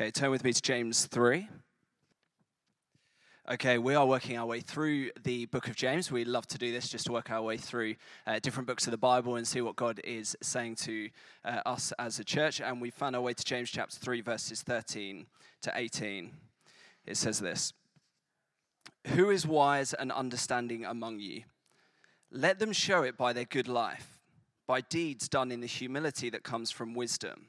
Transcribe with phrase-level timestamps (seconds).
[0.00, 1.48] Okay, turn with me to James 3.
[3.50, 6.12] Okay, we are working our way through the book of James.
[6.12, 8.92] We love to do this just to work our way through uh, different books of
[8.92, 11.10] the Bible and see what God is saying to
[11.44, 12.60] uh, us as a church.
[12.60, 15.26] And we found our way to James chapter 3, verses 13
[15.62, 16.30] to 18.
[17.04, 17.72] It says this
[19.08, 21.42] Who is wise and understanding among you?
[22.30, 24.20] Let them show it by their good life,
[24.64, 27.48] by deeds done in the humility that comes from wisdom.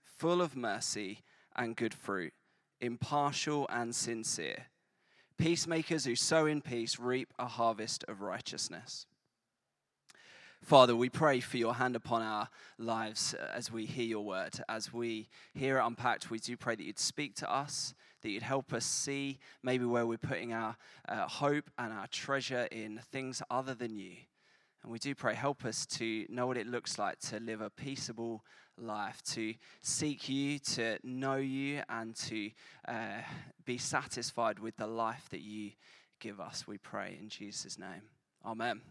[0.21, 1.23] full of mercy
[1.55, 2.31] and good fruit,
[2.79, 4.67] impartial and sincere.
[5.39, 9.07] Peacemakers who sow in peace reap a harvest of righteousness.
[10.61, 14.61] Father, we pray for your hand upon our lives as we hear your word.
[14.69, 18.43] As we hear it unpacked, we do pray that you'd speak to us, that you'd
[18.43, 20.77] help us see maybe where we're putting our
[21.09, 24.17] uh, hope and our treasure in things other than you.
[24.83, 27.71] And we do pray, help us to know what it looks like to live a
[27.71, 28.43] peaceable
[28.77, 32.51] life, to seek you, to know you, and to
[32.87, 33.21] uh,
[33.65, 35.71] be satisfied with the life that you
[36.19, 36.67] give us.
[36.67, 38.03] We pray in Jesus' name.
[38.45, 38.81] Amen.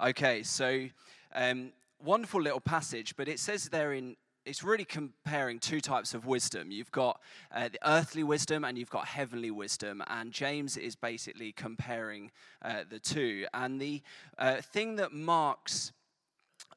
[0.00, 0.86] Okay, so
[1.34, 6.26] um, wonderful little passage, but it says there in it's really comparing two types of
[6.26, 6.70] wisdom.
[6.70, 7.20] You've got
[7.54, 10.02] uh, the earthly wisdom and you've got heavenly wisdom.
[10.06, 12.30] And James is basically comparing
[12.62, 13.46] uh, the two.
[13.52, 14.02] And the
[14.38, 15.92] uh, thing that marks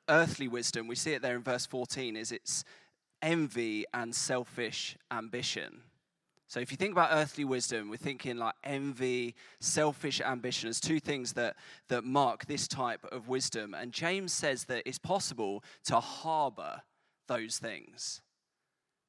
[0.10, 2.64] earthly wisdom, we see it there in verse 14, is it's
[3.22, 5.82] envy and selfish ambition.
[6.48, 11.00] So if you think about earthly wisdom, we're thinking like envy, selfish ambition as two
[11.00, 11.56] things that,
[11.88, 13.74] that mark this type of wisdom.
[13.74, 16.84] And James says that it's possible to harbor
[17.28, 18.22] those things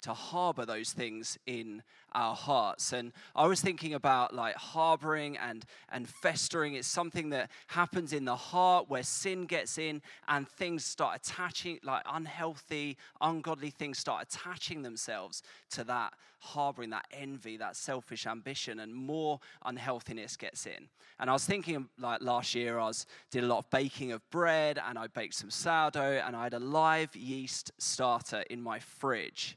[0.05, 1.83] to harbor those things in
[2.13, 2.93] our hearts.
[2.93, 6.75] And I was thinking about like harboring and, and festering.
[6.75, 11.81] It's something that happens in the heart where sin gets in and things start attaching,
[11.83, 16.13] like unhealthy, ungodly things start attaching themselves to that
[16.45, 20.89] harboring, that envy, that selfish ambition, and more unhealthiness gets in.
[21.19, 24.29] And I was thinking like last year, I was did a lot of baking of
[24.31, 28.79] bread and I baked some sourdough and I had a live yeast starter in my
[28.79, 29.57] fridge.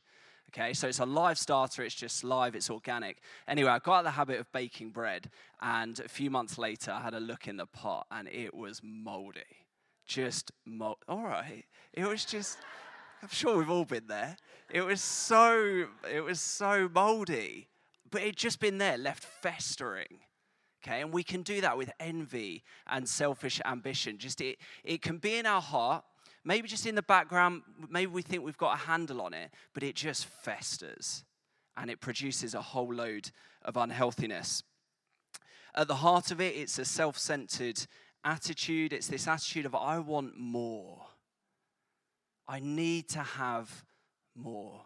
[0.50, 3.18] Okay, so it's a live starter, it's just live, it's organic.
[3.48, 5.30] Anyway, I got out the habit of baking bread,
[5.62, 8.82] and a few months later, I had a look in the pot, and it was
[8.82, 9.42] moldy.
[10.06, 10.98] Just mold.
[11.10, 12.60] All right, it was just.
[13.22, 14.38] I'm sure we've all been there.
[14.70, 15.88] It was so.
[16.10, 17.68] It was so moldy,
[18.10, 20.22] but it'd just been there, left festering.
[20.82, 24.18] Okay, and we can do that with envy and selfish ambition.
[24.18, 26.06] Just it, it can be in our heart
[26.48, 29.84] Maybe just in the background, maybe we think we've got a handle on it, but
[29.84, 31.26] it just festers
[31.76, 33.32] and it produces a whole load
[33.66, 34.64] of unhealthiness.
[35.76, 37.86] At the heart of it, it's a self centered
[38.24, 38.94] attitude.
[38.94, 41.08] It's this attitude of, I want more.
[42.48, 43.84] I need to have
[44.34, 44.86] more.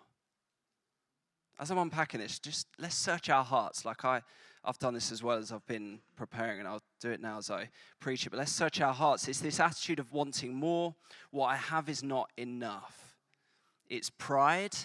[1.60, 3.86] As I'm unpacking this, just let's search our hearts.
[3.86, 4.24] Like I,
[4.64, 7.50] I've done this as well as I've been preparing, and I'll do it now as
[7.50, 8.30] I preach it.
[8.30, 9.28] But let's search our hearts.
[9.28, 10.94] It's this attitude of wanting more.
[11.32, 13.16] What I have is not enough.
[13.90, 14.76] It's pride,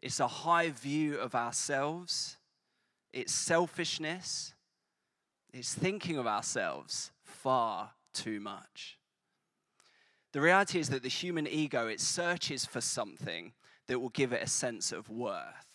[0.00, 2.38] it's a high view of ourselves,
[3.12, 4.54] it's selfishness,
[5.52, 8.98] it's thinking of ourselves far too much.
[10.32, 13.52] The reality is that the human ego, it searches for something
[13.88, 15.66] that will give it a sense of worth.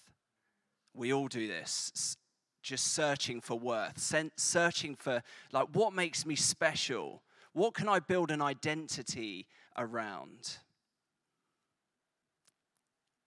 [0.95, 2.17] We all do this
[2.63, 7.21] just searching for worth, searching for, like, what makes me special?
[7.51, 9.47] What can I build an identity
[9.77, 10.57] around?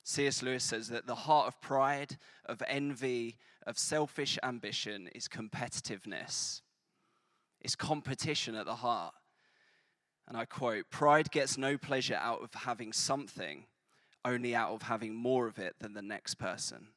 [0.03, 0.43] C.S.
[0.43, 2.17] Lewis says that the heart of pride,
[2.47, 3.37] of envy,
[3.67, 6.63] of selfish ambition is competitiveness.
[7.61, 9.15] It's competition at the heart.
[10.29, 13.67] And I quote Pride gets no pleasure out of having something,
[14.25, 16.89] only out of having more of it than the next person.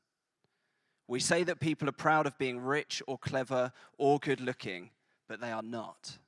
[1.10, 4.92] We say that people are proud of being rich or clever or good looking,
[5.28, 6.20] but they are not.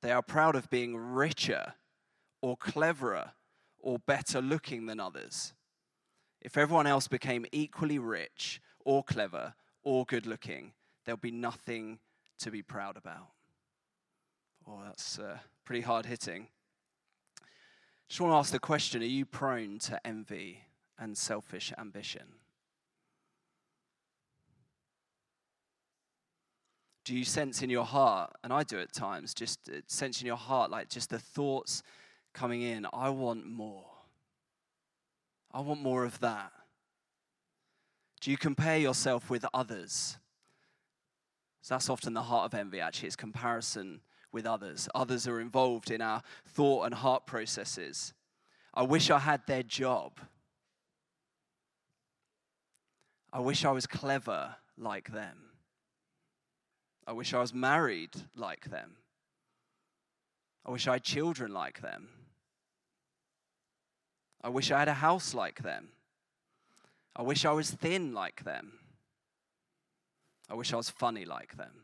[0.00, 1.74] They are proud of being richer
[2.40, 3.32] or cleverer
[3.78, 5.52] or better looking than others.
[6.40, 9.52] If everyone else became equally rich or clever
[9.82, 10.72] or good looking,
[11.04, 11.98] there'll be nothing
[12.38, 13.28] to be proud about.
[14.66, 15.36] Oh, that's uh,
[15.66, 16.46] pretty hard hitting.
[18.08, 20.64] Just want to ask the question are you prone to envy
[20.98, 22.28] and selfish ambition?
[27.10, 30.28] Do you sense in your heart, and I do at times, just uh, sense in
[30.28, 31.82] your heart like just the thoughts
[32.32, 33.84] coming in, I want more.
[35.50, 36.52] I want more of that.
[38.20, 40.18] Do you compare yourself with others?
[41.62, 44.88] So that's often the heart of envy, actually, it's comparison with others.
[44.94, 48.14] Others are involved in our thought and heart processes.
[48.72, 50.20] I wish I had their job.
[53.32, 55.49] I wish I was clever like them.
[57.06, 58.96] I wish I was married like them.
[60.64, 62.08] I wish I had children like them.
[64.42, 65.88] I wish I had a house like them.
[67.14, 68.72] I wish I was thin like them.
[70.48, 71.82] I wish I was funny like them.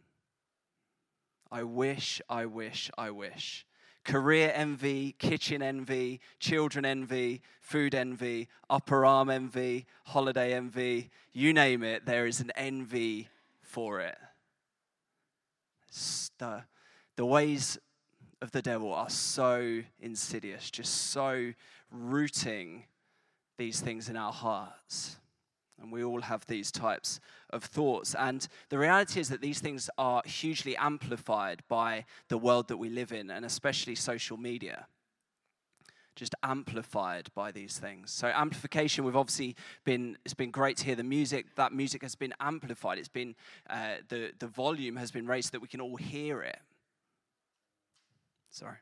[1.51, 3.67] I wish, I wish, I wish.
[4.05, 11.83] Career envy, kitchen envy, children envy, food envy, upper arm envy, holiday envy, you name
[11.83, 13.29] it, there is an envy
[13.61, 14.17] for it.
[16.39, 16.65] The,
[17.17, 17.79] the ways
[18.43, 21.53] of the devil are so insidious, just so
[21.91, 22.85] rooting
[23.59, 25.17] these things in our hearts.
[25.81, 27.21] And we all have these types
[27.51, 28.15] of thoughts.
[28.15, 32.89] And the reality is that these things are hugely amplified by the world that we
[32.89, 34.87] live in, and especially social media.
[36.17, 38.11] Just amplified by these things.
[38.11, 39.55] So amplification, we've obviously
[39.85, 40.17] been.
[40.25, 41.55] It's been great to hear the music.
[41.57, 42.99] That music has been amplified.
[42.99, 43.37] It's been
[43.69, 46.59] uh, the the volume has been raised so that we can all hear it.
[48.49, 48.77] Sorry.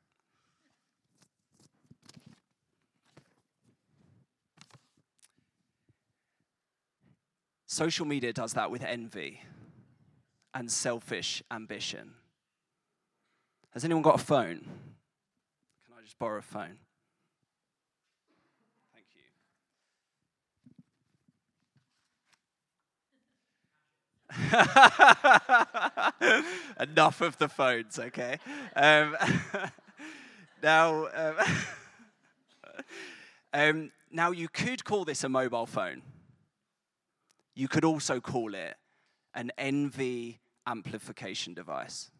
[7.66, 9.40] Social media does that with envy
[10.54, 12.14] and selfish ambition.
[13.72, 14.60] Has anyone got a phone?
[15.84, 16.78] Can I just borrow a phone?
[26.80, 28.38] Enough of the phones, okay?
[28.74, 29.16] Um,
[30.62, 31.34] now, um,
[33.68, 36.02] um, now you could call this a mobile phone.
[37.54, 38.74] You could also call it
[39.34, 42.10] an envy amplification device.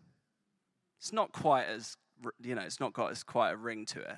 [1.01, 1.97] It's not quite as,
[2.41, 4.17] you know, it's not got as quite a ring to it,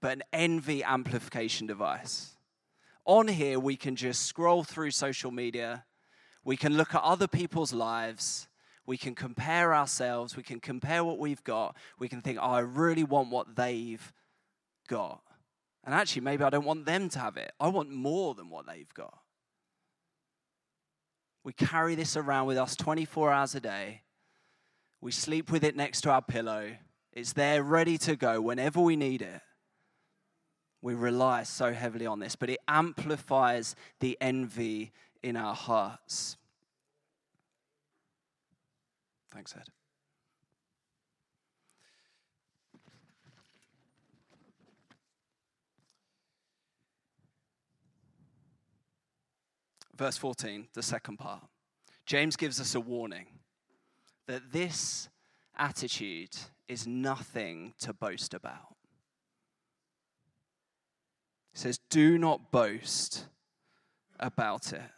[0.00, 2.36] but an envy amplification device.
[3.04, 5.84] On here, we can just scroll through social media,
[6.46, 8.46] we can look at other people's lives,
[8.86, 12.60] we can compare ourselves, we can compare what we've got, we can think, oh, I
[12.60, 14.12] really want what they've
[14.88, 15.22] got.
[15.84, 17.50] And actually, maybe I don't want them to have it.
[17.58, 19.18] I want more than what they've got.
[21.42, 24.02] We carry this around with us 24 hours a day.
[25.00, 26.76] We sleep with it next to our pillow.
[27.12, 29.40] It's there ready to go whenever we need it.
[30.80, 34.92] We rely so heavily on this, but it amplifies the envy
[35.26, 36.36] in our hearts.
[39.32, 39.64] Thanks, Ed.
[49.98, 51.42] verse 14, the second part.
[52.04, 53.24] James gives us a warning
[54.26, 55.08] that this
[55.56, 56.36] attitude
[56.68, 58.76] is nothing to boast about.
[61.54, 63.24] He says, Do not boast
[64.20, 64.90] about it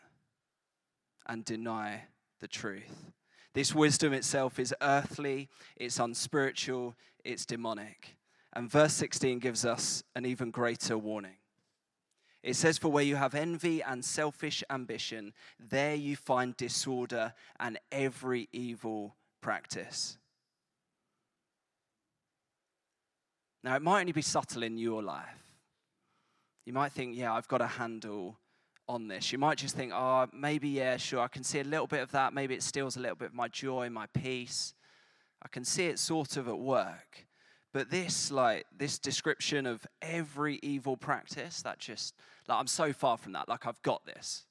[1.29, 2.05] and deny
[2.41, 3.13] the truth.
[3.55, 6.95] This wisdom itself is earthly, it's unspiritual,
[7.25, 8.17] it's demonic.
[8.53, 11.37] And verse 16 gives us an even greater warning.
[12.43, 17.79] It says, For where you have envy and selfish ambition, there you find disorder and
[17.91, 20.19] every evil practice.
[23.65, 25.27] Now, it might only be subtle in your life.
[26.65, 28.39] You might think, yeah, I've got a handle
[28.89, 29.33] on this.
[29.33, 32.11] You might just think, oh, maybe, yeah, sure, I can see a little bit of
[32.13, 32.33] that.
[32.33, 34.75] Maybe it steals a little bit of my joy, my peace.
[35.43, 37.27] I can see it sort of at work.
[37.73, 42.15] But this, like, this description of every evil practice, that just,
[42.49, 43.49] like, I'm so far from that.
[43.49, 44.47] Like, I've got this.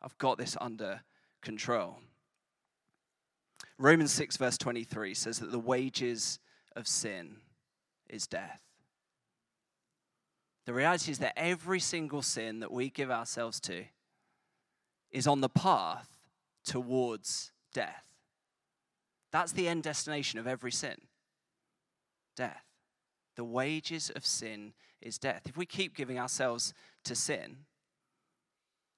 [0.00, 1.00] I've got this under
[1.42, 1.98] control.
[3.78, 6.38] Romans 6, verse 23 says that the wages
[6.76, 7.36] of sin
[8.08, 8.60] is death.
[10.66, 13.84] The reality is that every single sin that we give ourselves to
[15.10, 16.08] is on the path
[16.64, 18.04] towards death.
[19.30, 20.96] That's the end destination of every sin
[22.36, 22.64] death.
[23.36, 25.42] The wages of sin is death.
[25.46, 27.58] If we keep giving ourselves to sin,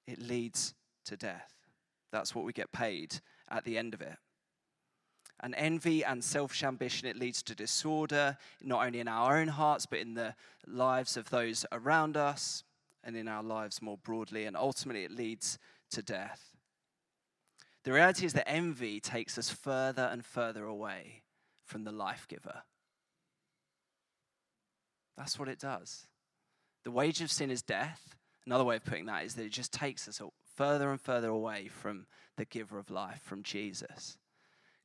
[0.07, 0.73] it leads
[1.05, 1.53] to death.
[2.11, 4.17] That's what we get paid at the end of it.
[5.41, 9.85] And envy and selfish ambition, it leads to disorder, not only in our own hearts,
[9.85, 10.35] but in the
[10.67, 12.63] lives of those around us
[13.03, 14.45] and in our lives more broadly.
[14.45, 15.57] And ultimately, it leads
[15.91, 16.57] to death.
[17.83, 21.23] The reality is that envy takes us further and further away
[21.65, 22.63] from the life giver.
[25.17, 26.07] That's what it does.
[26.83, 28.15] The wage of sin is death.
[28.45, 30.21] Another way of putting that is that it just takes us
[30.55, 34.17] further and further away from the giver of life, from Jesus.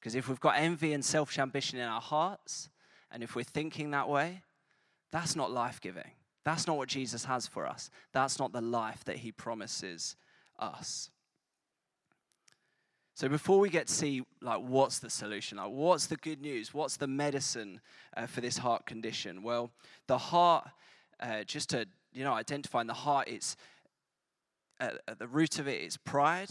[0.05, 2.69] Because if we've got envy and selfish ambition in our hearts,
[3.11, 4.43] and if we're thinking that way,
[5.11, 6.11] that's not life giving.
[6.45, 7.89] That's not what Jesus has for us.
[8.13, 10.15] That's not the life that he promises
[10.59, 11.09] us.
[13.15, 16.75] So before we get to see like what's the solution, like what's the good news,
[16.75, 17.81] what's the medicine
[18.15, 19.43] uh, for this heart condition?
[19.43, 19.71] Well,
[20.07, 20.69] the heart,
[21.19, 23.57] uh, just to you know, identifying the heart, it's
[24.81, 26.51] at, at the root of it is pride.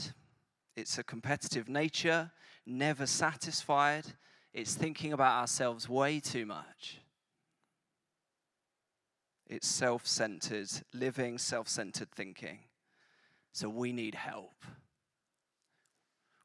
[0.76, 2.32] It's a competitive nature,
[2.66, 4.06] never satisfied.
[4.54, 7.00] It's thinking about ourselves way too much.
[9.48, 12.60] It's self centered living, self centered thinking.
[13.52, 14.66] So we need help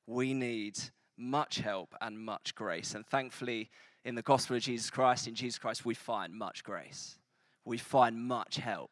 [0.09, 0.79] we need
[1.19, 2.95] much help and much grace.
[2.95, 3.71] And thankfully,
[4.05, 7.19] in the gospel of Jesus Christ, in Jesus Christ, we find much grace.
[7.67, 8.91] We find much help.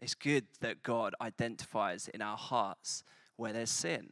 [0.00, 3.02] It's good that God identifies in our hearts
[3.36, 4.10] where there's sin.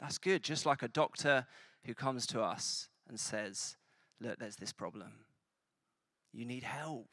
[0.00, 0.42] That's good.
[0.42, 1.46] Just like a doctor
[1.84, 3.76] who comes to us and says,
[4.20, 5.12] Look, there's this problem.
[6.32, 7.08] You need help,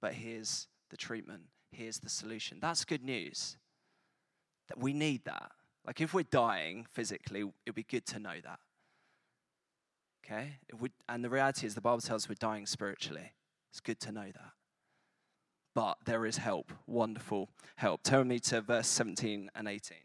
[0.00, 1.42] but here's the treatment,
[1.72, 2.58] here's the solution.
[2.60, 3.58] That's good news.
[4.68, 5.50] That we need that.
[5.86, 8.58] Like if we're dying physically, it'd be good to know that.
[10.24, 10.56] Okay?
[10.78, 13.32] We, and the reality is, the Bible tells us we're dying spiritually.
[13.70, 14.52] It's good to know that.
[15.74, 18.02] But there is help, wonderful help.
[18.02, 19.98] Turn me to verse 17 and 18.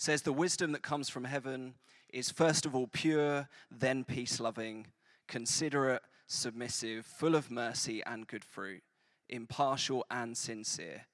[0.00, 1.74] Says, The wisdom that comes from heaven
[2.12, 4.86] is first of all pure, then peace loving,
[5.28, 8.82] considerate, submissive, full of mercy and good fruit,
[9.28, 11.06] impartial and sincere.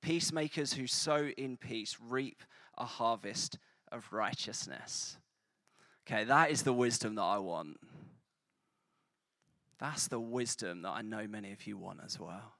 [0.00, 2.42] Peacemakers who sow in peace reap
[2.78, 3.58] a harvest
[3.92, 5.18] of righteousness.
[6.06, 7.76] Okay, that is the wisdom that I want.
[9.78, 12.54] That's the wisdom that I know many of you want as well.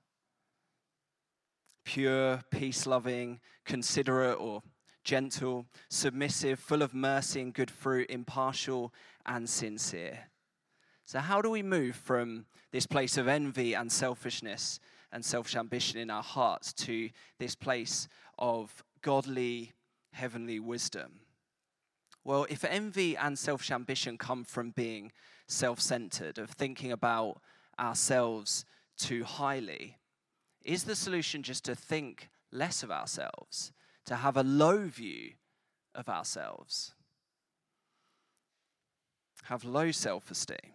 [1.85, 4.63] Pure, peace loving, considerate or
[5.05, 8.93] gentle, submissive, full of mercy and good fruit, impartial
[9.27, 10.29] and sincere.
[11.05, 14.81] So, how do we move from this place of envy and selfishness
[15.13, 19.73] and selfish ambition in our hearts to this place of godly,
[20.13, 21.21] heavenly wisdom?
[22.25, 25.13] Well, if envy and selfish ambition come from being
[25.49, 27.41] self centered, of thinking about
[27.79, 28.65] ourselves
[28.97, 29.99] too highly,
[30.65, 33.73] is the solution just to think less of ourselves,
[34.07, 35.33] to have a low view
[35.95, 36.95] of ourselves,
[39.45, 40.73] have low self esteem?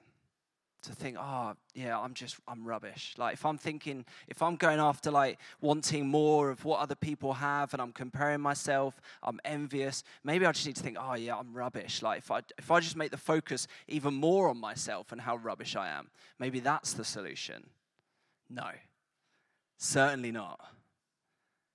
[0.88, 3.14] to think, oh, yeah, I'm just, I'm rubbish.
[3.18, 7.34] Like, if I'm thinking, if I'm going after like wanting more of what other people
[7.34, 11.36] have and I'm comparing myself, I'm envious, maybe I just need to think, oh, yeah,
[11.36, 12.02] I'm rubbish.
[12.02, 15.38] Like, if I, if I just make the focus even more on myself and how
[15.38, 17.70] rubbish I am, maybe that's the solution.
[18.50, 18.70] No,
[19.78, 20.60] certainly not.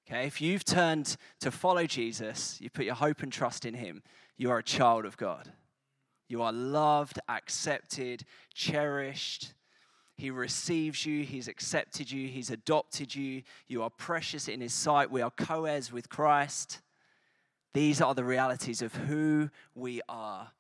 [0.07, 4.03] Okay, if you've turned to follow Jesus, you put your hope and trust in him,
[4.37, 5.53] you are a child of God.
[6.29, 9.55] You are loved, accepted, cherished.
[10.17, 13.43] He receives you, He's accepted you, He's adopted you.
[13.69, 15.11] You are precious in His sight.
[15.11, 16.81] We are co heirs with Christ.
[17.75, 20.53] These are the realities of who we are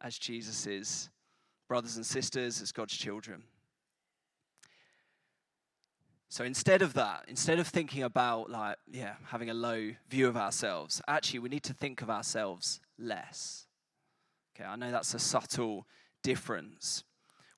[0.00, 1.08] as Jesus'
[1.68, 3.42] brothers and sisters, as God's children.
[6.30, 10.36] So instead of that, instead of thinking about, like, yeah, having a low view of
[10.36, 13.66] ourselves, actually, we need to think of ourselves less.
[14.54, 15.88] Okay, I know that's a subtle
[16.22, 17.02] difference.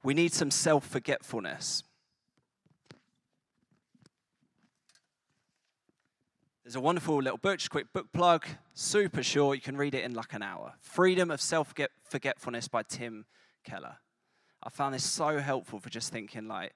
[0.02, 1.82] We need some self forgetfulness.
[6.64, 9.58] There's a wonderful little book, just quick book plug, super short.
[9.58, 10.72] You can read it in like an hour.
[10.80, 11.74] Freedom of Self
[12.04, 13.26] Forgetfulness by Tim
[13.64, 13.96] Keller.
[14.62, 16.72] I found this so helpful for just thinking, like,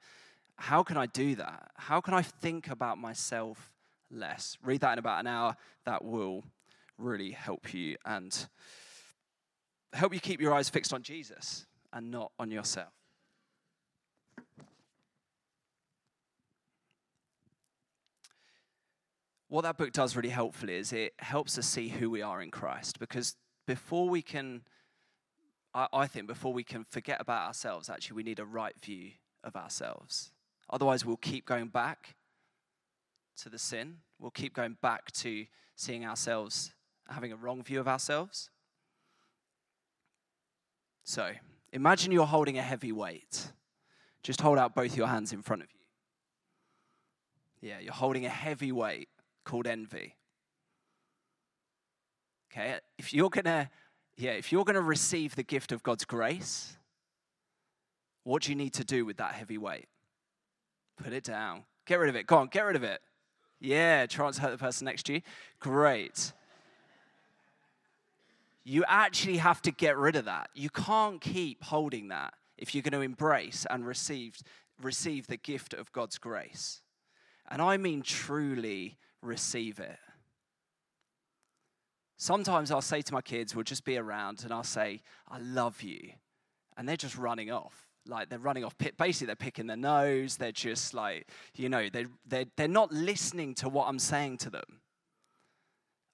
[0.57, 1.71] how can I do that?
[1.77, 3.73] How can I think about myself
[4.11, 4.57] less?
[4.65, 5.57] Read that in about an hour.
[5.85, 6.45] That will
[6.99, 7.97] really help you.
[8.05, 8.49] And
[9.93, 12.93] help you keep your eyes fixed on Jesus and not on yourself.
[19.49, 22.51] What that book does really helpfully is it helps us see who we are in
[22.51, 23.37] Christ because
[23.67, 24.63] before we can,
[25.73, 29.13] I, I think, before we can forget about ourselves, actually, we need a right view
[29.45, 30.33] of ourselves.
[30.69, 32.17] Otherwise, we'll keep going back
[33.39, 33.99] to the sin.
[34.19, 35.47] We'll keep going back to
[35.77, 36.73] seeing ourselves,
[37.09, 38.51] having a wrong view of ourselves.
[41.05, 41.31] So
[41.73, 43.53] imagine you're holding a heavy weight.
[44.23, 47.69] Just hold out both your hands in front of you.
[47.69, 49.09] Yeah, you're holding a heavy weight.
[49.45, 50.17] called envy.
[52.51, 53.71] Okay, if you're gonna,
[54.17, 56.77] yeah, if you're gonna receive the gift of God's grace,
[58.25, 59.87] what do you need to do with that heavy weight?
[61.03, 61.65] Put it down.
[61.85, 62.27] Get rid of it.
[62.27, 63.01] Go on, get rid of it.
[63.61, 65.23] Yeah, try to hurt the person next to you.
[65.61, 66.33] Great.
[68.65, 70.51] You actually have to get rid of that.
[70.55, 74.37] You can't keep holding that if you're going to embrace and receive,
[74.83, 76.83] receive the gift of God's grace.
[77.49, 79.99] And I mean truly receive it.
[82.17, 85.83] Sometimes I'll say to my kids, we'll just be around and I'll say, I love
[85.83, 86.11] you.
[86.77, 90.37] And they're just running off like they're running off pit basically they're picking their nose
[90.37, 94.51] they're just like you know they they're, they're not listening to what i'm saying to
[94.51, 94.81] them.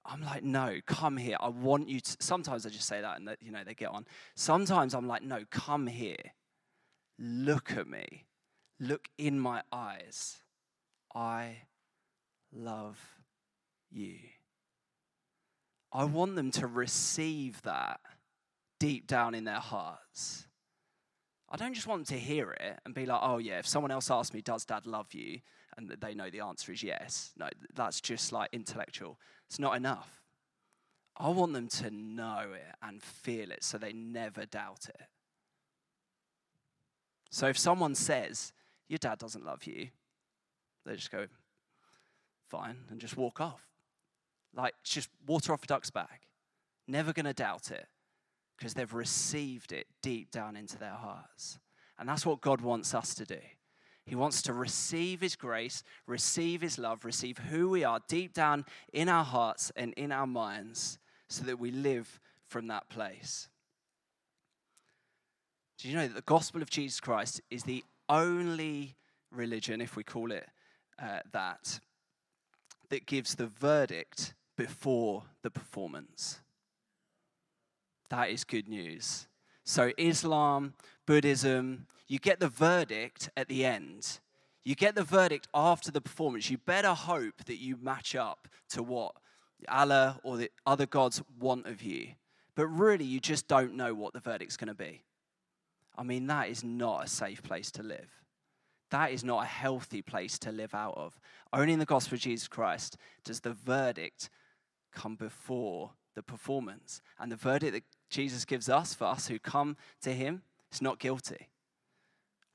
[0.05, 1.37] I'm like no come here.
[1.39, 3.89] I want you to sometimes i just say that and that you know they get
[3.89, 4.05] on.
[4.35, 6.17] Sometimes i'm like no come here.
[7.17, 8.25] Look at me.
[8.79, 10.37] Look in my eyes.
[11.15, 11.57] I
[12.51, 12.99] love
[13.91, 14.17] you.
[15.91, 17.99] I want them to receive that
[18.79, 20.47] deep down in their hearts
[21.53, 24.09] I don't just want to hear it and be like, oh, yeah, if someone else
[24.09, 25.39] asks me, does dad love you?
[25.77, 27.31] And they know the answer is yes.
[27.37, 29.19] No, that's just like intellectual.
[29.45, 30.23] It's not enough.
[31.15, 35.01] I want them to know it and feel it so they never doubt it.
[37.29, 38.51] So if someone says,
[38.87, 39.89] your dad doesn't love you,
[40.87, 41.27] they just go,
[42.49, 43.61] fine, and just walk off.
[44.55, 46.21] Like, just water off a duck's back.
[46.87, 47.85] Never going to doubt it
[48.57, 51.59] because they've received it deep down into their hearts.
[51.99, 53.39] And that's what God wants us to do.
[54.05, 58.65] He wants to receive His grace, receive His love, receive who we are deep down
[58.91, 63.47] in our hearts and in our minds so that we live from that place.
[65.77, 68.95] Do you know that the gospel of Jesus Christ is the only
[69.31, 70.47] religion, if we call it
[71.01, 71.79] uh, that,
[72.89, 76.42] that gives the verdict before the performance?
[78.13, 79.27] That is good news.
[79.63, 80.75] So, Islam,
[81.07, 84.19] Buddhism, you get the verdict at the end.
[84.63, 86.47] You get the verdict after the performance.
[86.47, 89.15] You better hope that you match up to what
[89.67, 92.09] Allah or the other gods want of you.
[92.53, 95.01] But really, you just don't know what the verdict's going to be.
[95.97, 98.11] I mean, that is not a safe place to live.
[98.91, 101.19] That is not a healthy place to live out of.
[101.51, 102.95] Only in the gospel of Jesus Christ
[103.25, 104.29] does the verdict
[104.91, 107.01] come before the performance.
[107.19, 110.99] And the verdict that Jesus gives us, for us who come to him, is not
[110.99, 111.49] guilty.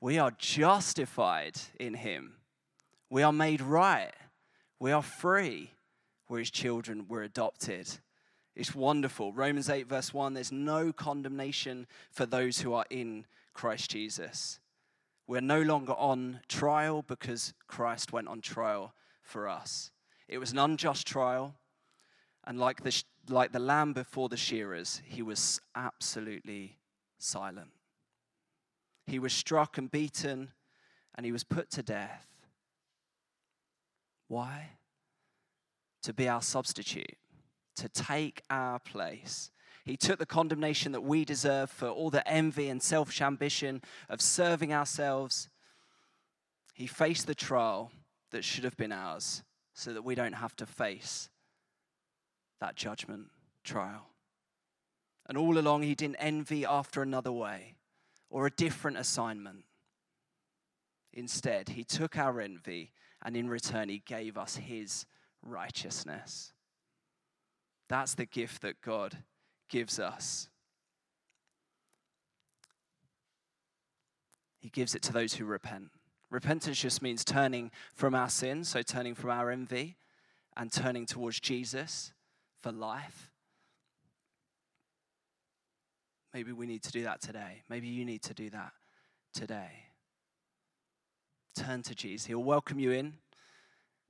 [0.00, 2.36] We are justified in him.
[3.10, 4.12] We are made right.
[4.78, 5.72] We are free.
[6.28, 7.06] We're his children.
[7.08, 7.88] We're adopted.
[8.54, 9.32] It's wonderful.
[9.32, 14.60] Romans 8, verse 1 there's no condemnation for those who are in Christ Jesus.
[15.26, 19.90] We're no longer on trial because Christ went on trial for us.
[20.28, 21.54] It was an unjust trial,
[22.46, 26.78] and like the, like the lamb before the shearers, he was absolutely
[27.18, 27.70] silent.
[29.06, 30.52] He was struck and beaten,
[31.14, 32.26] and he was put to death.
[34.28, 34.70] Why?
[36.02, 37.16] To be our substitute,
[37.76, 39.50] to take our place.
[39.84, 44.20] He took the condemnation that we deserve for all the envy and selfish ambition of
[44.20, 45.48] serving ourselves.
[46.74, 47.90] He faced the trial
[48.30, 51.30] that should have been ours so that we don't have to face
[52.60, 53.30] that judgment
[53.64, 54.08] trial.
[55.28, 57.76] And all along, he didn't envy after another way
[58.30, 59.64] or a different assignment.
[61.12, 62.92] Instead, he took our envy
[63.24, 65.04] and in return, he gave us his
[65.42, 66.52] righteousness.
[67.88, 69.18] That's the gift that God
[69.68, 70.48] gives us.
[74.60, 75.90] He gives it to those who repent.
[76.30, 79.96] Repentance just means turning from our sin, so turning from our envy
[80.56, 82.12] and turning towards Jesus
[82.62, 83.30] for life.
[86.34, 87.62] Maybe we need to do that today.
[87.68, 88.72] Maybe you need to do that
[89.32, 89.70] today.
[91.56, 92.26] Turn to Jesus.
[92.26, 93.14] He'll welcome you in.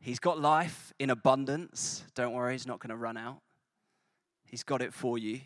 [0.00, 2.04] He's got life in abundance.
[2.14, 3.40] Don't worry, He's not going to run out.
[4.44, 5.40] He's got it for you,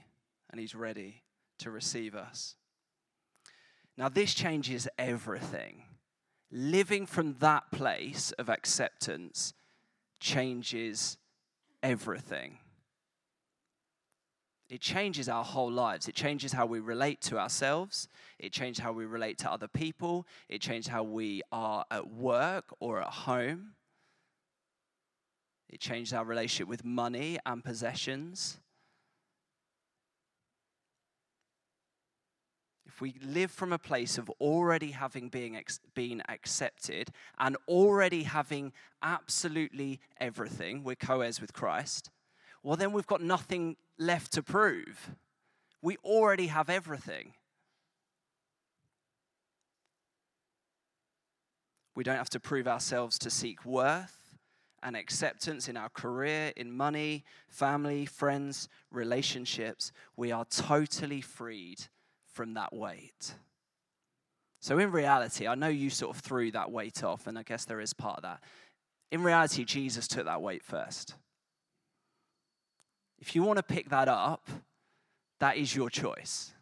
[0.51, 1.23] and He's ready
[1.59, 2.57] to receive us.
[3.97, 5.85] Now, this changes everything.
[6.51, 9.55] Living from that place of acceptance
[10.21, 11.17] changes
[11.83, 12.59] everything.
[14.73, 16.09] It changes our whole lives.
[16.09, 18.09] It changes how we relate to ourselves.
[18.39, 20.27] It changes how we relate to other people.
[20.49, 23.75] It changes how we are at work or at home.
[25.69, 28.61] It changes our relationship with money and possessions.
[32.87, 37.09] if we live from a place of already having being ex- been accepted
[37.39, 38.71] and already having
[39.03, 42.11] absolutely everything, we're co heirs with Christ,
[42.63, 45.11] well, then we've got nothing left to prove.
[45.81, 47.33] We already have everything.
[51.95, 54.37] We don't have to prove ourselves to seek worth
[54.83, 59.93] and acceptance in our career, in money, family, friends, relationships.
[60.17, 61.87] We are totally freed
[62.27, 63.35] from that weight.
[64.61, 67.65] So, in reality, I know you sort of threw that weight off, and I guess
[67.65, 68.43] there is part of that.
[69.11, 71.15] In reality, Jesus took that weight first.
[73.23, 74.51] If you want to pick that up,
[75.39, 76.53] that is your choice.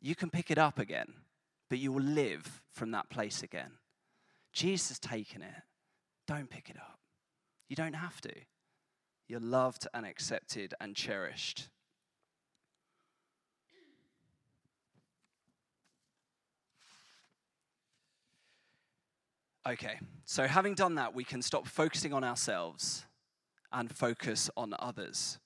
[0.00, 1.12] You can pick it up again,
[1.68, 3.72] but you will live from that place again.
[4.52, 5.62] Jesus has taken it.
[6.28, 7.00] Don't pick it up.
[7.68, 8.32] You don't have to.
[9.26, 11.68] You're loved and accepted and cherished.
[19.68, 23.04] Okay, so having done that, we can stop focusing on ourselves
[23.72, 25.38] and focus on others.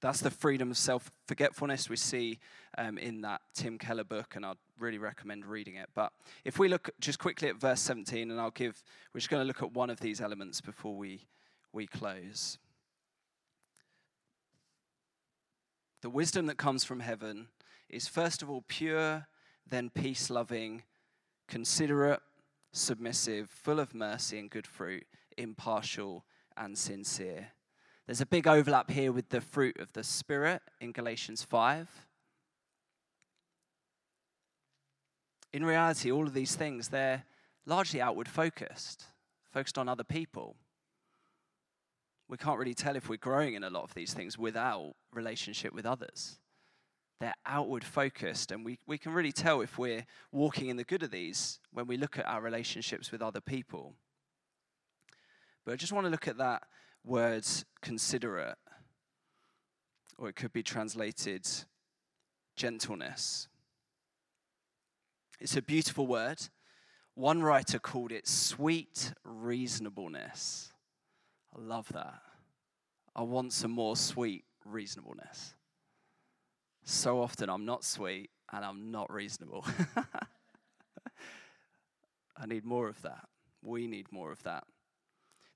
[0.00, 2.38] That's the freedom of self forgetfulness we see
[2.76, 5.88] um, in that Tim Keller book, and I'd really recommend reading it.
[5.94, 6.12] But
[6.44, 9.46] if we look just quickly at verse 17, and I'll give, we're just going to
[9.46, 11.26] look at one of these elements before we,
[11.72, 12.58] we close.
[16.02, 17.48] The wisdom that comes from heaven
[17.88, 19.26] is first of all pure,
[19.66, 20.82] then peace loving,
[21.48, 22.20] considerate,
[22.72, 25.06] submissive, full of mercy and good fruit,
[25.38, 27.48] impartial and sincere.
[28.06, 31.88] There's a big overlap here with the fruit of the Spirit in Galatians 5.
[35.52, 37.24] In reality, all of these things, they're
[37.64, 39.04] largely outward focused,
[39.52, 40.56] focused on other people.
[42.28, 45.72] We can't really tell if we're growing in a lot of these things without relationship
[45.72, 46.38] with others.
[47.20, 51.02] They're outward focused, and we, we can really tell if we're walking in the good
[51.02, 53.94] of these when we look at our relationships with other people.
[55.64, 56.62] But I just want to look at that
[57.04, 57.46] word
[57.80, 58.56] considerate,
[60.18, 61.46] or it could be translated
[62.56, 63.48] gentleness.
[65.40, 66.38] It's a beautiful word.
[67.14, 70.72] One writer called it sweet reasonableness.
[71.56, 72.20] I love that.
[73.14, 75.54] I want some more sweet reasonableness.
[76.84, 79.64] So often I'm not sweet and I'm not reasonable.
[82.36, 83.28] I need more of that.
[83.62, 84.64] We need more of that.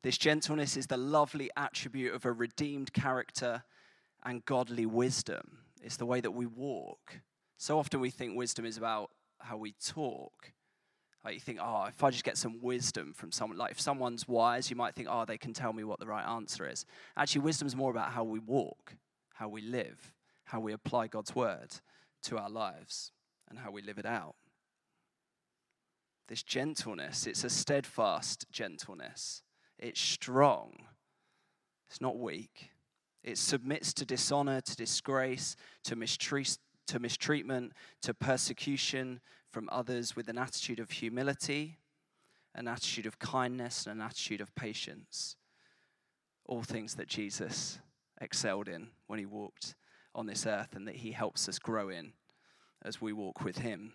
[0.02, 3.64] This gentleness is the lovely attribute of a redeemed character
[4.24, 5.58] and godly wisdom.
[5.82, 7.20] It's the way that we walk.
[7.56, 10.52] So often we think wisdom is about how we talk.
[11.24, 14.28] Like you think, oh, if I just get some wisdom from someone, like if someone's
[14.28, 16.86] wise, you might think, oh, they can tell me what the right answer is.
[17.16, 18.94] Actually, wisdom is more about how we walk,
[19.34, 20.12] how we live,
[20.44, 21.74] how we apply God's word
[22.22, 23.12] to our lives,
[23.48, 24.36] and how we live it out.
[26.28, 29.42] This gentleness, it's a steadfast gentleness.
[29.78, 30.72] It's strong.
[31.88, 32.70] It's not weak.
[33.22, 40.28] It submits to dishonor, to disgrace, to, mistreat, to mistreatment, to persecution from others with
[40.28, 41.78] an attitude of humility,
[42.54, 45.36] an attitude of kindness, and an attitude of patience.
[46.44, 47.78] All things that Jesus
[48.20, 49.74] excelled in when he walked
[50.14, 52.12] on this earth and that he helps us grow in
[52.82, 53.92] as we walk with him.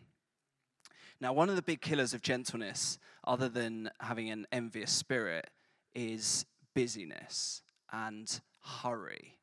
[1.20, 5.50] Now, one of the big killers of gentleness, other than having an envious spirit,
[5.96, 8.42] is busyness and
[8.82, 9.40] hurry.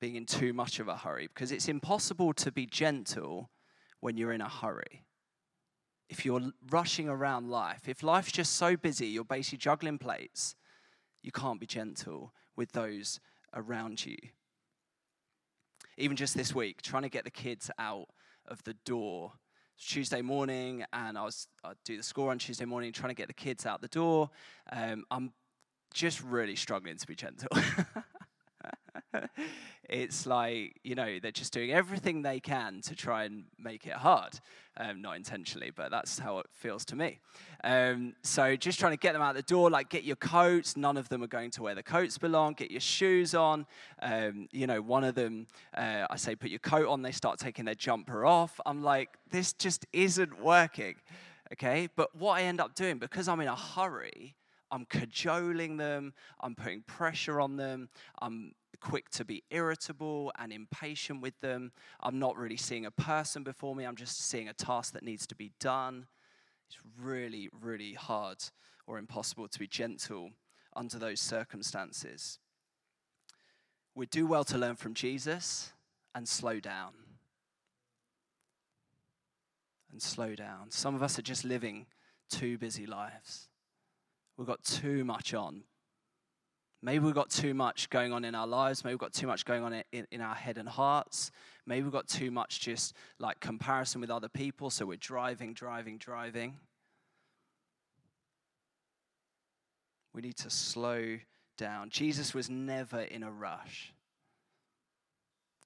[0.00, 3.50] Being in too much of a hurry, because it's impossible to be gentle
[4.00, 5.04] when you're in a hurry.
[6.08, 10.54] If you're rushing around life, if life's just so busy, you're basically juggling plates,
[11.22, 13.20] you can't be gentle with those
[13.54, 14.16] around you.
[15.98, 18.06] Even just this week, trying to get the kids out
[18.46, 19.32] of the door
[19.78, 23.28] Tuesday morning, and I was I'd do the score on Tuesday morning, trying to get
[23.28, 24.30] the kids out the door.
[24.70, 25.32] Um, I'm
[25.92, 27.48] just really struggling to be gentle.
[29.88, 33.94] it's like you know they're just doing everything they can to try and make it
[33.94, 34.38] hard.
[34.78, 37.18] Um, not intentionally but that's how it feels to me.
[37.64, 40.76] Um, so just trying to get them out the door like get your coats.
[40.76, 42.54] None of them are going to where the coats belong.
[42.54, 43.66] Get your shoes on.
[44.02, 45.46] Um, you know one of them
[45.76, 48.60] uh, i say put your coat on they start taking their jumper off.
[48.66, 50.96] I'm like this just isn't working
[51.52, 51.88] okay?
[51.94, 54.34] But what i end up doing because i'm in a hurry
[54.70, 57.88] I'm cajoling them, I'm putting pressure on them,
[58.20, 61.72] I'm quick to be irritable and impatient with them.
[62.00, 65.26] I'm not really seeing a person before me, I'm just seeing a task that needs
[65.28, 66.06] to be done.
[66.68, 68.38] It's really, really hard
[68.86, 70.30] or impossible to be gentle
[70.74, 72.38] under those circumstances.
[73.94, 75.72] We do well to learn from Jesus
[76.14, 76.92] and slow down.
[79.96, 80.70] and slow down.
[80.70, 81.86] Some of us are just living
[82.28, 83.48] too busy lives.
[84.36, 85.62] We've got too much on.
[86.82, 88.84] Maybe we've got too much going on in our lives.
[88.84, 91.30] Maybe we've got too much going on in, in our head and hearts.
[91.66, 94.70] Maybe we've got too much just like comparison with other people.
[94.70, 96.58] So we're driving, driving, driving.
[100.14, 101.18] We need to slow
[101.58, 101.90] down.
[101.90, 103.92] Jesus was never in a rush.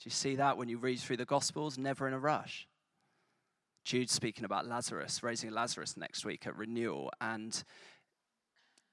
[0.00, 1.76] Do you see that when you read through the Gospels?
[1.76, 2.66] Never in a rush.
[3.84, 7.10] Jude's speaking about Lazarus, raising Lazarus next week at renewal.
[7.20, 7.62] And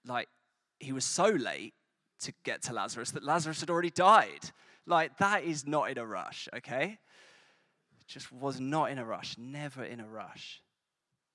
[0.05, 0.27] like,
[0.79, 1.73] he was so late
[2.19, 4.51] to get to Lazarus that Lazarus had already died.
[4.85, 6.99] Like, that is not in a rush, okay?
[8.07, 10.61] Just was not in a rush, never in a rush.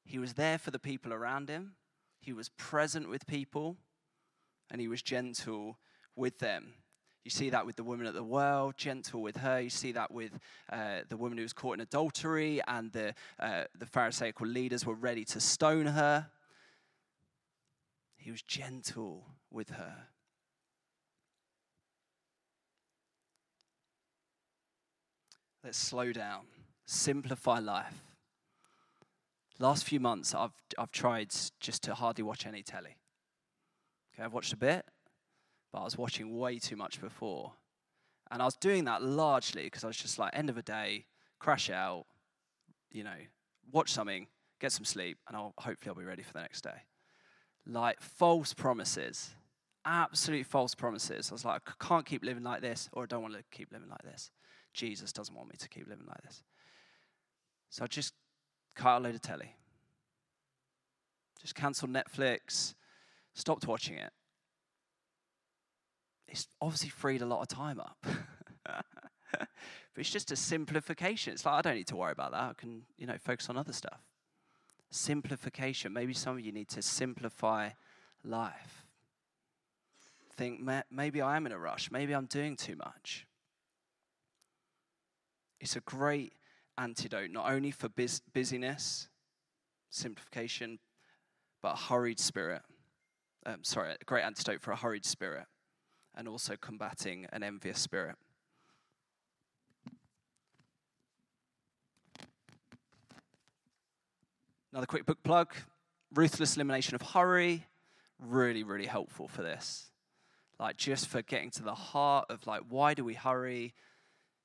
[0.05, 1.75] He was there for the people around him,
[2.21, 3.77] he was present with people,
[4.71, 5.79] and he was gentle
[6.14, 6.75] with them.
[7.25, 9.61] You see that with the woman at the well, gentle with her.
[9.61, 10.33] You see that with
[10.71, 14.95] uh, the woman who was caught in adultery, and the, uh, the Pharisaical leaders were
[14.95, 16.29] ready to stone her.
[18.16, 19.95] He was gentle with her.
[25.64, 26.46] Let's slow down,
[26.87, 28.03] simplify life.
[29.61, 32.96] Last few months, I've, I've tried just to hardly watch any telly.
[34.12, 34.85] Okay, I've watched a bit,
[35.72, 37.53] but I was watching way too much before.
[38.33, 41.07] And I was doing that largely because I was just like, end of a day,
[41.38, 42.07] crash out,
[42.90, 43.11] you know,
[43.70, 44.27] watch something,
[44.61, 46.83] get some sleep, and I'll hopefully I'll be ready for the next day.
[47.66, 49.31] Like false promises,
[49.85, 51.31] absolute false promises.
[51.31, 53.72] I was like, I can't keep living like this, or I don't want to keep
[53.72, 54.33] living like this.
[54.72, 56.42] Jesus doesn't want me to keep living like this.
[57.70, 58.12] So I just
[58.74, 59.54] cut a load of telly.
[61.40, 62.74] Just cancelled Netflix,
[63.35, 64.12] stopped watching it.
[66.28, 68.06] It's obviously freed a lot of time up.
[68.64, 69.48] but
[69.96, 71.32] it's just a simplification.
[71.32, 72.40] It's like, I don't need to worry about that.
[72.40, 74.00] I can, you know, focus on other stuff.
[74.90, 75.92] Simplification.
[75.92, 77.70] Maybe some of you need to simplify
[78.24, 78.85] life.
[80.37, 81.90] Think, maybe I am in a rush.
[81.90, 83.26] Maybe I'm doing too much.
[85.62, 86.35] It's a great
[86.77, 89.09] antidote, not only for busyness,
[89.88, 90.79] simplification,
[91.62, 92.61] but a hurried spirit
[93.46, 95.46] um, sorry, a great antidote for a hurried spirit
[96.14, 98.16] and also combating an envious spirit.
[104.72, 105.55] Another quick book plug
[106.14, 107.66] Ruthless Elimination of Hurry.
[108.18, 109.90] Really, really helpful for this.
[110.59, 113.75] Like, just for getting to the heart of, like, why do we hurry?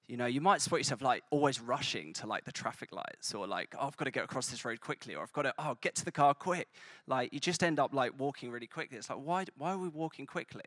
[0.08, 3.46] You know, you might spot yourself like always rushing to like the traffic lights or
[3.46, 5.76] like, oh, I've got to get across this road quickly or I've got to, oh,
[5.82, 6.70] get to the car quick.
[7.08, 8.98] Like, you just end up like walking really quickly.
[8.98, 10.64] It's like, why, why are we walking quickly?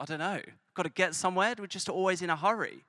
[0.00, 0.40] I don't know.
[0.74, 1.54] Got to get somewhere?
[1.58, 2.84] We're just always in a hurry.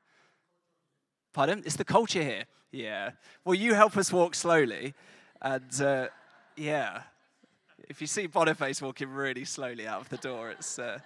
[1.33, 1.61] Pardon?
[1.65, 2.45] It's the culture here.
[2.71, 3.11] Yeah.
[3.43, 4.93] Well, you help us walk slowly.
[5.41, 6.07] And uh,
[6.55, 7.01] yeah,
[7.89, 10.99] if you see Boniface walking really slowly out of the door, it's, uh,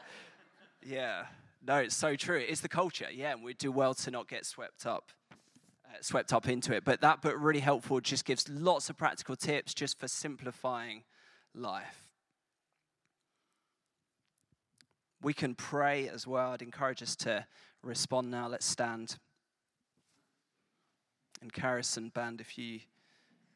[0.85, 1.25] yeah.
[1.67, 2.37] No, it's so true.
[2.37, 5.11] It's the culture, yeah, and we do well to not get swept up,
[5.85, 6.85] uh, swept up into it.
[6.85, 7.99] But that book really helpful.
[7.99, 11.03] Just gives lots of practical tips just for simplifying
[11.53, 12.07] life.
[15.21, 16.53] We can pray as well.
[16.53, 17.45] I'd encourage us to
[17.83, 18.47] respond now.
[18.47, 19.17] Let's stand.
[21.41, 22.79] And Karis and Band, if you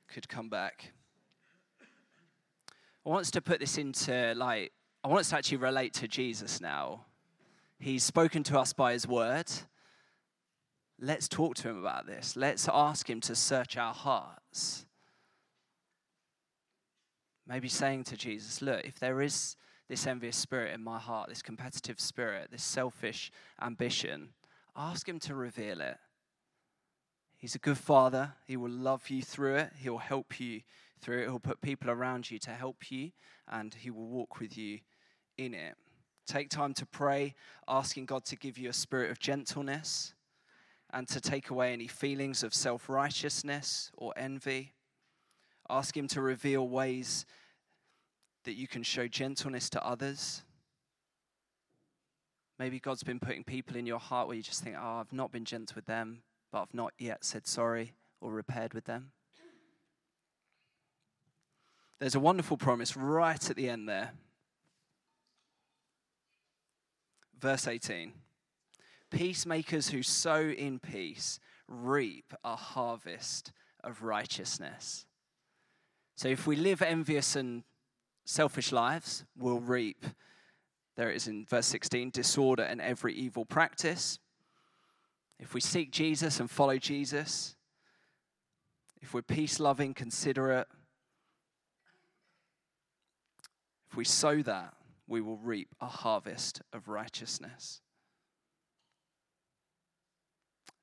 [0.10, 0.92] could come back.
[3.06, 6.10] I want us to put this into like, I want us to actually relate to
[6.10, 7.06] Jesus now.
[7.82, 9.52] He's spoken to us by His word.
[11.00, 12.36] Let's talk to Him about this.
[12.36, 14.86] Let's ask Him to search our hearts.
[17.48, 19.56] Maybe saying to Jesus, Look, if there is
[19.90, 24.30] this envious spirit in my heart, this competitive spirit, this selfish ambition,
[24.76, 25.98] ask Him to reveal it.
[27.36, 28.34] He's a good father.
[28.46, 29.72] He will love you through it.
[29.80, 30.62] He'll help you
[31.02, 31.30] through it.
[31.30, 33.10] He'll put people around you to help you,
[33.48, 34.82] and He will walk with you
[35.36, 35.74] in it.
[36.28, 37.36] Take time to pray,
[37.68, 40.14] asking God to give you a spirit of gentleness
[40.94, 44.74] and to take away any feelings of self righteousness or envy.
[45.70, 47.26] Ask Him to reveal ways
[48.44, 50.44] that you can show gentleness to others.
[52.60, 55.32] Maybe God's been putting people in your heart where you just think, oh, I've not
[55.32, 59.12] been gentle with them, but I've not yet said sorry or repaired with them.
[62.00, 64.12] There's a wonderful promise right at the end there.
[67.42, 68.14] Verse 18
[69.10, 73.52] Peacemakers who sow in peace reap a harvest
[73.84, 75.06] of righteousness.
[76.16, 77.64] So if we live envious and
[78.26, 80.06] selfish lives, we'll reap,
[80.96, 84.20] there it is in verse 16, disorder and every evil practice.
[85.40, 87.56] If we seek Jesus and follow Jesus,
[89.02, 90.68] if we're peace loving, considerate,
[93.90, 94.76] if we sow that,
[95.12, 97.82] we will reap a harvest of righteousness.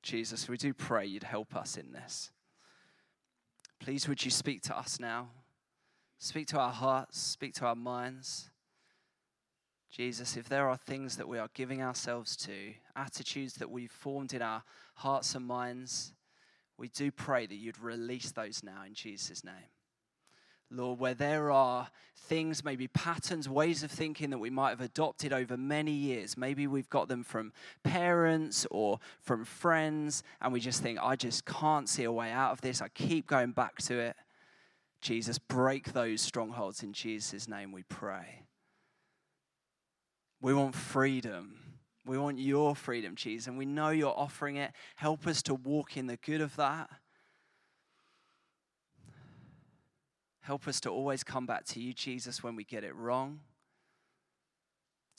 [0.03, 2.29] Jesus, we do pray you'd help us in this.
[3.79, 5.29] Please, would you speak to us now?
[6.19, 8.51] Speak to our hearts, speak to our minds.
[9.89, 14.33] Jesus, if there are things that we are giving ourselves to, attitudes that we've formed
[14.33, 14.61] in our
[14.93, 16.13] hearts and minds,
[16.77, 19.71] we do pray that you'd release those now in Jesus' name.
[20.71, 25.33] Lord, where there are things, maybe patterns, ways of thinking that we might have adopted
[25.33, 26.37] over many years.
[26.37, 27.53] Maybe we've got them from
[27.83, 32.51] parents or from friends, and we just think, I just can't see a way out
[32.51, 32.81] of this.
[32.81, 34.15] I keep going back to it.
[35.01, 38.43] Jesus, break those strongholds in Jesus' name, we pray.
[40.41, 41.55] We want freedom.
[42.05, 44.71] We want your freedom, Jesus, and we know you're offering it.
[44.95, 46.89] Help us to walk in the good of that.
[50.49, 53.41] Help us to always come back to you, Jesus, when we get it wrong,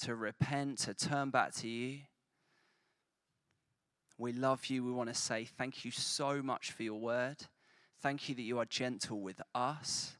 [0.02, 2.00] to repent, to turn back to you.
[4.18, 4.82] We love you.
[4.82, 7.36] We want to say thank you so much for your word.
[8.02, 10.16] Thank you that you are gentle with us.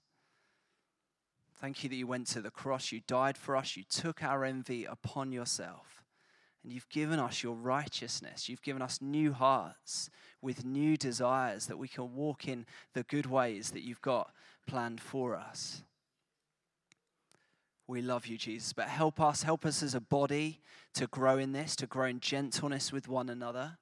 [1.61, 4.45] Thank you that you went to the cross, you died for us, you took our
[4.45, 6.05] envy upon yourself,
[6.63, 8.49] and you've given us your righteousness.
[8.49, 10.09] You've given us new hearts
[10.41, 14.31] with new desires that we can walk in the good ways that you've got
[14.67, 15.83] planned for us.
[17.87, 20.61] We love you, Jesus, but help us, help us as a body
[20.95, 23.79] to grow in this, to grow in gentleness with one another.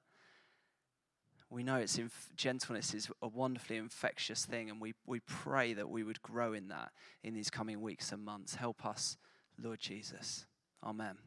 [1.51, 5.89] We know it's inf- gentleness is a wonderfully infectious thing, and we, we pray that
[5.89, 6.91] we would grow in that
[7.23, 8.55] in these coming weeks and months.
[8.55, 9.17] Help us,
[9.61, 10.45] Lord Jesus.
[10.83, 11.17] Amen.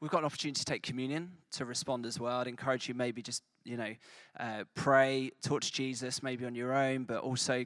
[0.00, 2.38] We've got an opportunity to take communion to respond as well.
[2.38, 3.94] I'd encourage you maybe just, you know,
[4.38, 7.64] uh, pray, talk to Jesus maybe on your own, but also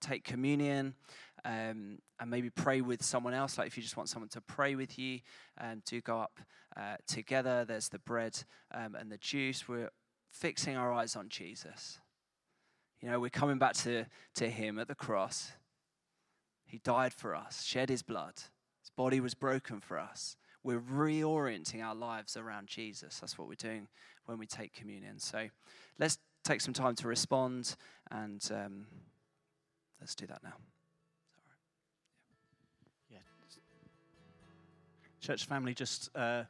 [0.00, 0.94] take communion
[1.44, 3.58] um, and maybe pray with someone else.
[3.58, 5.20] Like if you just want someone to pray with you,
[5.60, 6.40] um, do go up
[6.76, 7.64] uh, together.
[7.64, 8.38] There's the bread
[8.72, 9.68] um, and the juice.
[9.68, 9.90] We're
[10.30, 11.98] fixing our eyes on Jesus.
[13.00, 15.52] You know, we're coming back to, to Him at the cross.
[16.64, 18.34] He died for us, shed His blood,
[18.80, 20.36] His body was broken for us.
[20.64, 23.18] We're reorienting our lives around Jesus.
[23.20, 23.88] That's what we're doing
[24.26, 25.18] when we take communion.
[25.18, 25.48] So
[25.98, 27.76] let's take some time to respond
[28.10, 28.86] and um,
[30.00, 30.54] let's do that now.
[33.10, 33.18] Yeah.
[35.20, 36.40] Church family, just uh,